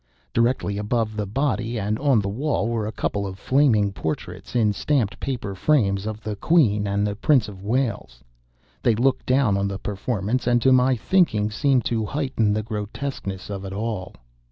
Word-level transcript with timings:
Directly 0.33 0.79
above 0.79 1.15
the 1.15 1.27
body 1.27 1.79
and 1.79 1.99
on 1.99 2.21
the 2.21 2.27
wall 2.27 2.67
were 2.67 2.87
a 2.87 2.91
couple 2.91 3.27
of 3.27 3.37
flaming 3.37 3.91
portraits, 3.93 4.55
in 4.55 4.73
stamped 4.73 5.19
paper 5.19 5.53
frames, 5.53 6.07
of 6.07 6.21
the 6.21 6.35
Queen 6.35 6.87
and 6.87 7.05
the 7.05 7.15
Prince 7.15 7.47
of 7.47 7.61
Wales. 7.63 8.23
They 8.81 8.95
looked 8.95 9.27
down 9.27 9.57
on 9.57 9.67
the 9.67 9.77
performance, 9.77 10.47
and, 10.47 10.59
to 10.63 10.71
my 10.71 10.95
thinking, 10.95 11.51
seemed 11.51 11.85
to 11.85 12.03
heighten 12.07 12.51
the 12.51 12.63
grotesqueness 12.63 13.51
of 13.51 13.63
it 13.63 13.73
all. 13.73 14.15